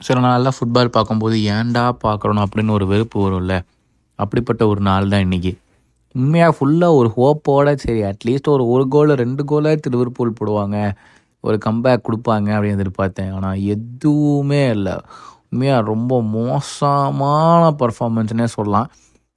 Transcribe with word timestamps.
சில 0.00 0.20
நாளில் 0.20 0.50
ஃபுட்பால் 0.56 0.86
பார்க்கும்போது 0.86 1.36
ஏன்டா 1.36 1.92
பார்க்குறோம் 2.04 2.44
அப்படின்னு 2.44 2.70
ஒரு 2.70 2.86
வெறுப்பு 2.86 3.16
வரும்ல? 3.24 3.60
அப்படிப்பட்ட 4.14 4.66
ஒரு 4.66 4.80
நாள் 4.80 5.08
தான் 5.08 5.24
இன்றைக்கி 5.24 5.56
உண்மையாக 6.14 6.52
ஃபுல்லாக 6.58 6.94
ஒரு 6.94 7.12
ஹோப்போட 7.16 7.74
சரி 7.74 8.02
அட்லீஸ்ட் 8.02 8.48
ஒரு 8.48 8.68
ஒரு 8.68 8.86
கோலு 8.90 9.12
ரெண்டு 9.12 9.44
கோலாக 9.44 9.90
லிவர்பூல் 9.90 10.32
போடுவாங்க. 10.40 10.92
ஒரு 11.40 11.58
கம்பேக் 11.66 12.04
கொடுப்பாங்க 12.08 12.48
அப்படின்னு 12.54 12.78
எதிர்பார்த்தேன். 12.78 13.34
ஆனால் 13.34 13.60
எதுவுமே 13.60 14.70
இல்லை. 14.70 15.00
உண்மையாக 15.50 15.84
ரொம்ப 15.84 16.22
மோசமான 16.22 17.76
பர்ஃபார்மன்ஸ்னே 17.78 18.44
சொல்லலாம். 18.44 18.90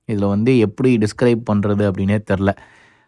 இதில் 0.05 0.25
வந்து 0.25 0.57
எப்படி 0.59 0.97
டிஸ்கிரைப் 0.97 1.43
பண்ணுறது 1.51 1.83
அப்படின்னே 1.89 2.19
தெரில 2.31 2.53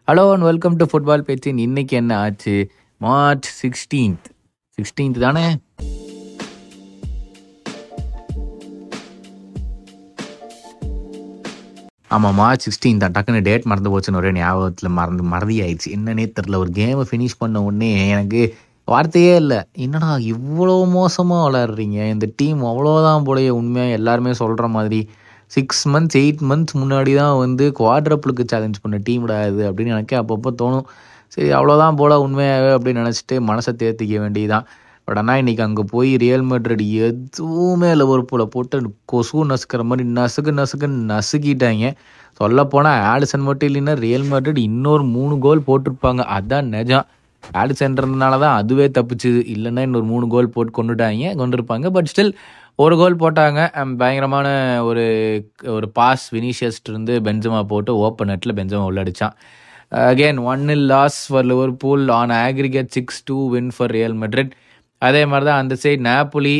hello 0.08 0.32
and 0.32 0.42
welcome 0.42 0.76
to 0.76 0.86
football 0.92 1.26
பேச்சின் 1.28 1.56
இன்றைக்கி 1.56 1.88
என்ன 1.88 2.18
ஆச்சு? 2.18 2.70
மார்ச் 2.98 3.66
சிக்ஸ்டீன்த் 3.66 4.26
சிக்ஸ்டீன்த் 4.78 5.18
தானே? 5.18 5.56
ஆமாம் 12.14 12.36
மார்ச் 12.40 12.64
சிக்ஸ்டீன் 12.66 13.00
தான். 13.02 13.14
டக்குன்னு 13.16 13.40
டேட் 13.48 13.68
மறந்து 13.70 13.90
போச்சுன்னு 13.92 14.18
ஒரே 14.20 14.30
ஞாபகத்தில் 14.38 14.96
மறந்து 14.98 15.22
மறதி 15.32 15.56
ஆயிடுச்சு 15.64 15.88
என்னன்னே 15.96 16.24
தெரில 16.38 16.58
ஒரு 16.62 16.70
கேமை 16.78 17.04
ஃபினிஷ் 17.10 17.40
பண்ண 17.42 17.62
உடனே 17.68 17.88
எனக்கு 18.08 18.40
வார்த்தையே 18.88 19.34
இல்லை. 19.42 19.58
என்னடா 19.84 20.10
இவ்வளோ 20.32 20.74
மோசமாக 20.96 21.44
விளாட்றீங்க 21.46 21.98
இந்த 22.14 22.26
டீம் 22.36 22.60
அவ்வளோதான் 22.70 23.26
போலயே 23.28 23.52
உண்மையாக 23.60 23.96
எல்லாருமே 23.98 24.32
சொல்கிற 24.42 24.66
மாதிரி 24.76 25.00
சிக்ஸ் 25.50 25.82
மந்த்ஸ் 25.88 26.18
எயிட் 26.20 26.42
மந்த்ஸ் 26.50 26.76
முன்னாடி 26.82 27.12
தான் 27.14 27.34
வந்து 27.38 27.64
குவாட்ரப்புளுக்கு 27.78 28.44
சேலஞ்ச் 28.52 28.82
பண்ண 28.82 28.96
டீம்டா 29.08 29.38
இது 29.50 29.62
அப்படின்னு 29.70 29.94
எனக்கே 29.96 30.16
அப்பப்போ 30.16 30.50
தோணும். 30.62 30.86
சரி 31.34 31.48
அவ்வளோதான் 31.58 31.98
போல 32.00 32.18
உண்மையாகவே 32.20 32.72
அப்படின்னு 32.76 33.02
நினச்சிட்டு 33.02 33.36
மனசை 33.50 33.72
தேர்த்திக்க 33.82 34.20
வேண்டியதான் 34.24 34.66
பட் 35.08 35.18
ஆனால் 35.20 35.40
இன்றைக்கி 35.42 35.62
அங்கே 35.66 35.82
போய் 35.92 36.10
ரியல் 36.22 36.44
மெட்ரிட் 36.50 36.84
எதுவுமே 37.06 37.90
லிவர்பூலை 38.00 38.46
போட்டு 38.54 38.76
கொசு 39.12 39.44
நசுக்கிற 39.50 39.82
மாதிரி 39.90 40.04
நசுக்கு 40.18 40.52
நசுக்குன்னு 40.60 41.00
நசுக்கிட்டாங்க. 41.12 41.90
சொல்லப்போனால் 42.40 43.02
ஆலிசன் 43.10 43.46
மட்டும் 43.48 43.68
இல்லைன்னா 43.70 43.94
ரியல் 44.06 44.26
மெட்ரிட் 44.32 44.60
இன்னொரு 44.68 45.04
மூணு 45.16 45.34
கோல் 45.46 45.66
போட்டிருப்பாங்க. 45.68 46.22
அதுதான் 46.36 46.68
நிஜம். 46.76 47.06
ஆலிசன்றதுனால 47.60 48.34
தான் 48.44 48.58
அதுவே 48.60 48.86
தப்பிச்சுது. 48.98 49.40
இல்லைன்னா 49.54 49.82
இன்னொரு 49.88 50.06
மூணு 50.12 50.26
கோல் 50.34 50.54
போட்டு 50.54 50.72
கொண்டுட்டாங்க 50.78 51.34
கொண்டிருப்பாங்க. 51.42 51.86
பட் 51.96 52.08
ஸ்டில் 52.12 52.32
ஒரு 52.84 52.94
கோல் 53.00 53.20
போட்டாங்க. 53.22 53.60
பயங்கரமான 54.00 54.48
ஒரு 54.88 55.04
ஒரு 55.74 55.86
பாஸ் 55.98 56.24
வினிஷியஸ்ட் 56.36 56.90
இருந்து 56.92 57.16
பெஞ்சமா 57.26 57.60
போட்டு 57.72 57.92
ஓப்பன் 58.06 58.30
நெட்டில் 58.32 58.56
பெஞ்சமா 58.60 58.86
உள்ளடிச்சான். 58.90 59.36
Again 60.10 60.40
one 60.52 60.64
nil 60.74 60.86
loss 60.92 61.18
for 61.30 61.46
Liverpool 61.50 62.04
on 62.18 62.32
aggregate 62.46 62.94
six 62.96 63.20
two 63.28 63.36
win 63.54 63.72
for 63.76 63.92
Real 63.96 64.16
Madrid 64.22 64.54
அதே 65.06 65.22
மாதிரி 65.30 65.46
தான் 65.48 65.60
அந்த 65.62 65.74
சைடு 65.82 66.02
நாப்புலி 66.10 66.56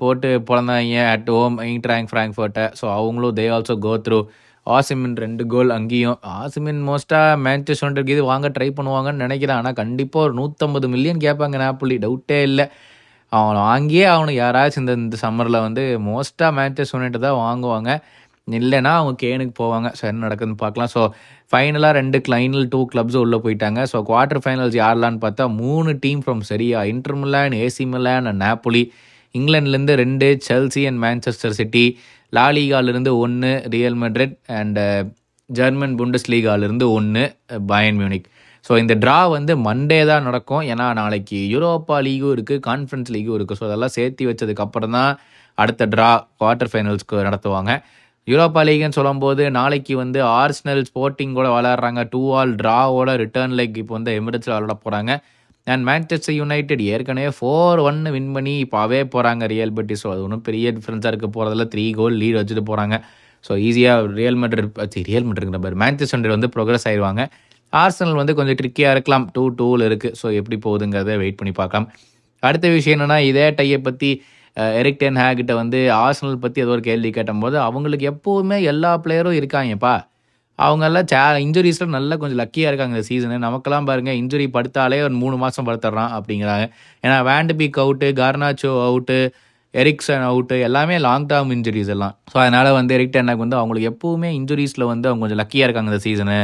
போட்டு 0.00 0.28
பிறந்தாங்க 0.48 0.98
அட் 1.14 1.30
ஹோம் 1.36 1.56
இன்ட்ராங் 1.74 2.08
ஃப்ராங்க்ஃபர்ட்டை 2.10 2.64
ஸோ 2.80 2.84
அவங்களும் 2.98 3.36
தே 3.38 3.46
ஆல்சோ 3.56 3.76
கோ 3.86 3.94
த்ரூ 4.06 4.18
ஆசிமின் 4.66 5.16
ரெண்டு 5.24 5.42
கோல் 5.52 5.70
அங்கேயும். 5.76 6.18
ஆசிமின் 6.40 6.80
மோஸ்ட்டாக 6.88 7.34
மேன்செஸ்டர் 7.46 7.84
யுனைடெட் 7.86 8.12
இது 8.14 8.22
வாங்க 8.30 8.48
ட்ரை 8.56 8.68
பண்ணுவாங்கன்னு 8.78 9.24
நினைக்கிறேன். 9.26 9.58
ஆனால் 9.60 9.76
கண்டிப்பாக 9.82 10.26
ஒரு 10.26 10.34
நூற்றம்பது 10.40 10.86
மில்லியன் 10.94 11.22
கேட்பாங்க 11.26 11.56
நாப்புலி 11.64 11.96
டவுட்டே 12.04 12.38
இல்லை. 12.48 12.66
அவனை 13.32 13.60
வாங்கியே 13.70 14.04
அவனுக்கு 14.14 14.40
யாராச்சும் 14.44 14.82
இந்த 14.84 14.94
இந்த 15.04 15.16
சம்மரில் 15.24 15.64
வந்து 15.66 15.82
மோஸ்ட்டாக 16.08 16.50
மேன்செஸ்டர் 16.58 16.98
யுனைடெட் 16.98 17.26
தான் 17.28 17.40
வாங்குவாங்க. 17.44 17.90
இல்லைன்னா 18.58 18.90
அவங்க 18.98 19.14
கேனுக்கு 19.22 19.54
போவாங்க. 19.60 19.88
ஸோ 19.98 20.02
என்ன 20.10 20.22
நடக்குதுன்னு 20.26 20.58
பார்க்கலாம். 20.64 20.90
ஸோ 20.94 21.00
ஃபைனலாக 21.52 21.92
ரெண்டு 22.00 22.18
கிளைனல் 22.26 22.66
டூ 22.74 22.80
கிளப்ஸ் 22.92 23.18
உள்ளே 23.22 23.38
போயிட்டாங்க. 23.44 23.80
ஸோ 23.92 23.98
குவார்ட்டர் 24.10 24.42
ஃபைனல்ஸ் 24.44 24.76
யாரெல்லாம்னு 24.82 25.20
பார்த்தா 25.24 25.44
மூணு 25.62 25.92
டீம் 26.04 26.22
ஃப்ரம் 26.24 26.42
சரியா 26.50 26.80
Inter 26.92 27.18
Milan 27.22 27.56
AC 27.64 27.86
Milan 27.94 28.28
and 28.30 28.42
Napoli 28.46 28.82
இங்கிலாந்துலேருந்து 29.38 29.96
ரெண்டு 30.04 30.28
செல்சி 30.48 30.82
அண்ட் 30.90 31.00
மேன்செஸ்டர் 31.04 31.56
சிட்டி 31.60 31.84
லாலிகாலிருந்து 32.36 33.10
ஒன்று 33.24 33.50
ரியல் 33.74 33.98
மெட்ரிட் 34.02 34.36
அண்ட் 34.60 34.80
ஜெர்மன் 35.50 35.96
புண்டஸ் 35.98 36.28
லீகாலிருந்து 36.32 36.86
ஒன்று 36.98 37.24
பயன் 37.72 37.98
மியூனிக் 38.00 38.26
ஸோ 38.68 38.72
இந்த 38.82 38.94
ட்ரா 39.02 39.18
வந்து 39.34 39.52
மண்டே 39.66 39.98
தான் 40.10 40.24
நடக்கும். 40.28 40.62
ஏன்னா 40.72 40.86
நாளைக்கு 41.00 41.38
யூரோப்பா 41.52 41.96
லீகும் 42.06 42.32
இருக்குது 42.36 42.62
கான்ஃபரன்ஸ் 42.68 43.10
லீகும் 43.16 43.36
இருக்குது 43.36 43.58
ஸோ 43.60 43.64
அதெல்லாம் 43.68 43.94
சேர்த்து 43.98 44.28
வச்சதுக்கப்புறம் 44.30 44.96
தான் 44.98 45.12
அடுத்த 45.62 45.86
ட்ரா 45.92 46.08
குவார்ட்டர் 46.40 46.70
ஃபைனல்ஸ்க்கு 46.72 47.26
நடத்துவாங்க. 47.28 47.72
யூரோப்பா 48.28 48.60
லீக்னு 48.66 48.96
சொல்லும்போது 48.98 49.42
நாளைக்கு 49.56 49.94
வந்து 50.02 50.20
ஆர்ஸ்னல் 50.38 50.82
ஸ்போர்ட்டிங்கோட 50.88 51.48
விளாட்றாங்க 51.54 52.02
டூ 52.12 52.22
ஆல் 52.38 52.52
ட்ராவோட 52.62 53.10
ரிட்டர்ன் 53.22 53.54
லெக் 53.58 53.78
இப்போ 53.82 53.94
வந்து 53.98 54.12
எமிரேட்ஸில் 54.20 54.54
விளாட 54.54 54.74
போகிறாங்க 54.84 55.12
அண்ட் 55.66 55.84
மேன்செஸ்டர் 55.88 56.36
யுனைடெட் 56.40 56.82
ஏற்கனவே 56.92 57.30
ஃபோர் 57.36 57.80
ஒன்னு 57.88 58.10
வின் 58.16 58.32
பண்ணி 58.36 58.54
இப்போ 58.64 58.76
அவே 58.84 59.00
போகிறாங்க 59.14 59.46
ரியல் 59.54 59.74
பெட்டி 59.78 59.94
ஸோ 60.02 60.08
அது 60.14 60.20
ஒன்றும் 60.26 60.44
பெரிய 60.48 60.72
டிஃப்ரென்ஸாக 60.76 61.12
இருக்க 61.12 61.28
போகிறதில்ல 61.36 61.66
த்ரீ 61.72 61.84
கோல் 62.00 62.18
லீட் 62.22 62.38
வச்சுட்டு 62.40 62.64
போகிறாங்க 62.70 62.96
ஸோ 63.44 63.54
ஈஸியாக 63.68 64.06
ரியல் 64.20 64.38
மெட்ரிட் 64.42 65.08
ரியல் 65.10 65.26
மெட்ரிட் 65.30 65.56
மாதிரி 65.56 65.80
மேன்செஸ்டர் 65.84 66.16
யுனைடெட் 66.18 66.36
வந்து 66.38 66.52
ப்ரோக்ரஸ் 66.56 66.86
ஆயிடுவாங்க 66.90 67.22
ஆர்சனல் 67.72 68.18
வந்து 68.20 68.34
கொஞ்சம் 68.38 68.58
ட்ரிக்கியாக 68.60 68.94
இருக்கலாம். 68.96 69.24
டூ 69.34 69.42
டூவில் 69.58 69.84
இருக்குது 69.88 70.16
ஸோ 70.20 70.26
எப்படி 70.40 70.56
போகுதுங்கிறத 70.66 71.14
வெயிட் 71.22 71.38
பண்ணி 71.40 71.52
பார்க்கலாம். 71.60 71.86
அடுத்த 72.42 72.66
விஷயம் 72.76 72.96
என்னென்னா 72.96 73.18
இதே 73.30 73.46
டையை 73.58 73.78
பற்றி 73.86 74.10
எரிக் 74.80 75.00
டென் 75.00 75.18
ஹேக்கிட்ட 75.22 75.52
வந்து 75.60 75.78
ஆர்சனல் 76.02 76.42
பற்றி 76.44 76.62
ஏதோ 76.64 76.72
ஒரு 76.76 76.82
கேள்வி 76.88 77.10
கேட்டபோது 77.16 77.56
அவங்களுக்கு 77.68 78.06
எப்போவுமே 78.12 78.58
எல்லா 78.72 78.90
பிளேயரும் 79.04 79.38
இருக்காங்கப்பா. 79.40 79.94
அவங்கெல்லாம் 80.58 81.08
சே 81.12 81.18
இன்ஜுரிஸில் 81.46 81.94
நல்லா 81.96 82.14
கொஞ்சம் 82.20 82.40
லக்கியாக 82.42 82.70
இருக்காங்க 82.70 82.94
இந்த 82.96 83.06
சீசனு 83.08 83.38
நமக்கெல்லாம் 83.46 83.88
பாருங்கள் 83.88 84.18
இன்ஜுரி 84.20 84.46
படுத்தாலே 84.54 84.98
ஒரு 85.06 85.16
மூணு 85.22 85.36
மாதம் 85.42 85.66
படுத்துட்றான் 85.68 86.12
அப்படிங்கிறாங்க. 86.18 86.64
ஏன்னா 87.04 87.16
Van de Beek 87.30 87.80
out 87.82 88.08
Garnacho 88.20 88.70
out 88.86 89.18
Eriksen 89.74 90.24
out 90.30 90.56
எல்லாமே 90.68 90.96
லாங் 91.06 91.26
டேர்ம் 91.30 91.52
இன்ஜுரிஸ் 91.56 91.90
எல்லாம். 91.94 92.14
ஸோ 92.32 92.36
அதனால் 92.44 92.70
வந்து 92.78 92.94
எரிக் 92.96 93.14
டென்னாக் 93.16 93.42
வந்து 93.44 93.58
அவங்களுக்கு 93.60 93.90
எப்போவுமே 93.92 94.30
இன்ஜுரிஸில் 94.38 94.84
வந்து 94.92 95.08
அவங்க 95.10 95.22
கொஞ்சம் 95.24 95.40
லக்கியாக 95.42 95.66
இருக்காங்க 95.68 95.92
இந்த 95.92 96.02
சீசனு 96.06 96.38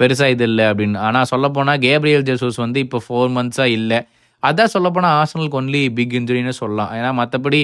பெருசாக 0.00 0.34
இது 0.34 0.46
இல்லை 0.50 0.64
அப்படின்னு. 0.70 0.98
ஆனால் 1.06 1.28
சொல்லப்போனால் 1.32 1.80
கேப்ரியல் 1.86 2.26
ஜெசூஸ் 2.28 2.58
வந்து 2.64 2.78
இப்போ 2.86 2.98
ஃபோர் 3.06 3.32
மந்த்ஸாக 3.38 3.76
இல்லை. 3.78 3.98
அதான் 4.42 4.72
சொல்லப்போனால் 4.74 5.16
ஆர்சனலுக்கு 5.20 5.58
ஒன்லி 5.60 5.82
பிக் 5.98 6.14
இன்ஜுரின்னு 6.18 6.54
சொல்லலாம். 6.62 6.90
ஏன்னா 6.98 7.10
மற்றபடி 7.20 7.60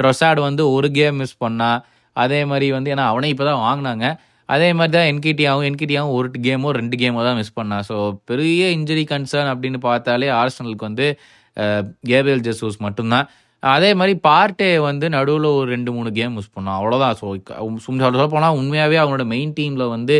ட்ரொசாட் 0.00 0.40
வந்து 0.48 0.62
ஒரு 0.76 0.88
கேம் 0.98 1.18
மிஸ் 1.22 1.40
பண்ணால் 1.44 1.78
அதே 2.16 2.40
மாதிரி 2.50 2.68
வந்து 2.76 2.92
ஏன்னா 2.94 3.06
அவனே 3.12 3.30
இப்போ 3.32 3.44
தான் 3.50 3.62
வாங்கினாங்க. 3.66 4.06
அதே 4.54 4.68
மாதிரி 4.76 4.92
தான் 4.96 5.08
என்கிட்டியாவும் 5.10 5.66
என்கிட்டியாவும் 5.68 6.14
ஒரு 6.18 6.28
கேமோ 6.46 6.68
ரெண்டு 6.78 6.96
கேமோ 7.02 7.24
தான் 7.26 7.38
மிஸ் 7.40 7.56
பண்ணான் 7.58 7.84
ஸோ 7.88 7.96
பெரிய 8.30 8.70
இன்ஜுரி 8.76 9.04
கன்சர்ன் 9.12 9.50
அப்படின்னு 9.52 9.78
பார்த்தாலே 9.88 10.30
ஆர்சனலுக்கு 10.40 10.88
வந்து 10.88 11.06
கேபிஎல் 12.10 12.44
ஜெசூஸ் 12.46 12.78
மட்டும்தான். 12.86 13.28
அதே 13.62 13.90
மாதிரி 14.00 14.14
பார்ட்டே 14.26 14.70
வந்து 14.88 15.06
நடுவில் 15.14 15.46
ஒரு 15.58 15.68
ரெண்டு 15.74 15.90
மூணு 15.96 16.10
கேம் 16.18 16.34
மிஸ் 16.38 16.52
பண்ணான். 16.56 16.76
அவ்வளோதான் 16.80 17.16
ஸோ 17.20 17.26
சொல்ல 18.04 18.26
போனால் 18.34 18.56
உண்மையாகவே 18.60 18.98
அவனோட 19.04 19.24
மெயின் 19.34 19.54
டீமில் 19.58 19.92
வந்து 19.96 20.16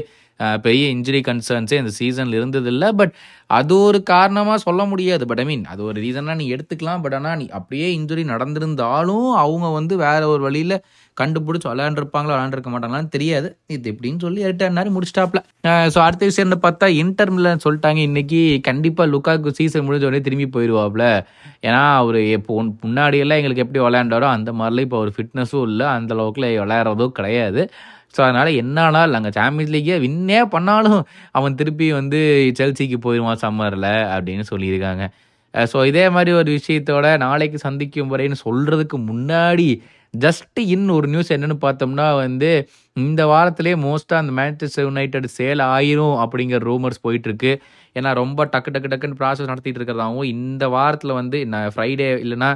பெரிய 0.67 0.85
இன்ஜுரி 0.97 1.21
கன்சர்ன்ஸே 1.29 1.79
இந்த 1.83 1.93
சீசனில் 2.01 2.39
இருந்ததில்லை. 2.41 2.89
பட் 3.01 3.15
அது 3.59 3.75
ஒரு 3.89 3.99
காரணமாக 4.13 4.59
சொல்ல 4.67 4.83
முடியாது. 4.85 5.25
பட் 5.31 5.41
ஐ 5.43 5.47
மீன் 5.51 5.65
அது 5.73 5.83
ஒரு 5.91 5.99
ரீசனாக 6.05 6.39
நீ 6.41 6.47
எடுத்துக்கலாம். 6.55 7.03
பட் 7.05 7.17
ஆனால் 7.19 7.39
நீ 7.43 7.47
அப்படியே 7.59 7.89
இன்ஜுரி 7.99 8.25
நடந்திருந்தாலும் 8.35 9.29
அவங்க 9.45 9.69
வந்து 9.79 9.97
வேற 10.07 10.23
ஒரு 10.35 10.43
வழியில் 10.49 10.77
கண்டுபிடிச்சி 11.17 11.67
விளையாண்டுருப்பாங்களா 11.71 12.35
விளையாண்டுருக்க 12.35 12.71
மாட்டாங்களான்னு 12.73 13.15
தெரியாது. 13.15 13.49
இது 13.77 13.91
எப்படின்னு 13.93 14.23
சொல்லி 14.27 14.41
எட்டாரு 14.51 14.91
முடிச்சிட்டாப்ல. 14.97 15.41
ஸோ 15.95 15.99
அடுத்த 16.07 16.23
விஷயம் 16.31 16.55
பார்த்தா 16.67 16.87
இன்டர்மில் 17.03 17.51
சொல்லிட்டாங்க. 17.65 18.01
இன்னைக்கு 18.09 18.41
கண்டிப்பாக 18.69 19.11
லுக்காக்கு 19.15 19.57
சீசன் 19.61 19.87
முடிஞ்ச 19.87 20.09
உடனே 20.09 20.23
திரும்பி 20.29 20.49
போயிடுவாப்ல 20.57 21.05
ஏன்னா 21.69 21.83
அவர் 22.01 22.19
இப்போ 22.37 22.55
முன்னாடியெல்லாம் 22.85 23.41
எங்களுக்கு 23.41 23.65
எப்படி 23.65 23.81
விளையாண்டாரோ 23.85 24.27
அந்த 24.37 24.51
மாதிரிலாம் 24.59 24.87
இப்போ 24.89 24.99
ஒரு 25.05 25.13
ஃபிட்னஸும் 25.17 25.67
இல்லை. 25.71 25.87
அந்த 25.99 26.15
அளவுக்குல 26.17 26.49
விளையாடுறதும் 26.65 27.17
கிடையாது. 27.19 27.63
ஸோ 28.15 28.21
அதனால் 28.27 28.51
என்னானால் 28.63 29.13
நாங்கள் 29.15 29.35
சாம்பியன்ஸ் 29.39 29.75
லீக்கே 29.75 29.97
வின்னே 30.05 30.41
பண்ணாலும் 30.55 31.01
அவன் 31.39 31.59
திருப்பி 31.61 31.87
வந்து 32.01 32.21
செல்சிக்கு 32.61 32.99
போயிடுவான் 33.07 33.43
சம்மரில் 33.45 33.93
அப்படின்னு 34.15 34.45
சொல்லியிருக்காங்க. 34.53 35.05
ஸோ 35.55 35.79
இதே 35.91 36.05
மாதிரி 36.15 36.31
ஒரு 36.41 36.51
விஷயத்தோட 36.59 37.07
நாளைக்கு 37.27 37.59
சந்திக்கும் 37.67 38.11
வரைன்னு 38.15 38.39
சொல்கிறதுக்கு 38.47 38.97
முன்னாடி 39.11 39.69
ஜஸ்ட் 40.15 40.59
இன் 40.75 40.87
ஒரு 40.97 41.07
நியூஸ் 41.13 41.33
என்னென்னு 41.35 41.57
பார்த்தோம்னா 41.65 42.07
வந்து 42.25 42.51
இந்த 42.97 43.23
வாரத்திலே 43.33 43.73
மோஸ்ட்டாக 43.87 44.23
அந்த 44.23 44.33
மேன்செஸ்டர் 44.39 44.87
யுனைடெட் 44.87 45.29
சேல் 45.39 45.63
ஆயிரும் 45.75 46.17
அப்படிங்கிற 46.25 46.61
ரூமர்ஸ் 46.71 47.05
போயிட்டுருக்கு. 47.07 47.53
ஏன்னா 47.97 48.11
ரொம்ப 48.23 48.47
டக்கு 48.55 48.73
டக்கு 48.75 48.91
டக்குன்னு 48.93 49.19
ப்ராசஸ் 49.21 49.51
நடத்திட்டு 49.51 49.81
இருக்கிறதாகவும் 49.81 50.31
இந்த 50.35 50.65
வாரத்தில் 50.77 51.19
வந்து 51.21 51.41
நான் 51.53 51.73
ஃப்ரைடே 51.75 52.09
இல்லைன்னா 52.25 52.51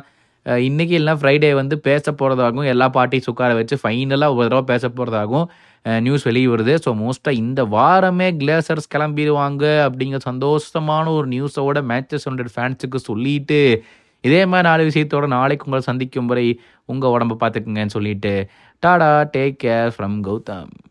இன்றைக்கி 0.47 0.95
இல்லைனா 0.99 1.17
ஃப்ரைடே 1.21 1.51
வந்து 1.59 1.75
பேச 1.89 2.05
போகிறதாகவும் 2.21 2.69
எல்லா 2.71 2.87
பார்ட்டிஸ் 2.97 3.29
உட்கார 3.33 3.51
வச்சு 3.59 3.77
ஃபைனலாக 3.83 4.37
ஒரு 4.37 4.47
தடவை 4.47 4.65
பேச 4.71 4.89
போகிறதாகவும் 4.89 5.47
நியூஸ் 6.07 6.27
வெளியே 6.29 6.49
வருது. 6.53 6.75
ஸோ 6.85 6.91
மோஸ்ட்டாக 7.03 7.41
இந்த 7.43 7.61
வாரமே 7.77 8.29
கிளேசர்ஸ் 8.41 8.93
கிளம்பிடுவாங்க 8.95 9.65
அப்படிங்கிற 9.87 10.21
சந்தோஷமான 10.31 11.15
ஒரு 11.19 11.29
நியூஸோட 11.35 11.81
மேட்சஸ் 11.93 12.27
ஹண்ட்ரட் 12.29 12.53
ஃபேன்ஸுக்கு 12.55 13.01
சொல்லிட்டு 13.09 13.61
இதே 14.25 14.41
மாதிரி 14.51 14.67
நாலு 14.69 14.83
விஷயத்தோட 14.91 15.27
நாளைக்கு 15.37 15.67
உங்களை 15.69 15.83
சந்திக்கும் 15.91 16.31
வரை 16.33 16.47
உங்கள் 16.93 17.15
உடம்பை 17.17 17.37
பார்த்துக்குங்கன்னு 17.43 17.97
சொல்லிட்டு 17.99 18.35
tata 18.83 19.13
take 19.37 19.57
care 19.65 19.93
from 19.97 20.19
Gautam. 20.29 20.73